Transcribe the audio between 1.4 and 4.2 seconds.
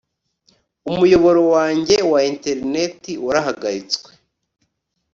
wanjye wa interineti warahagaritswe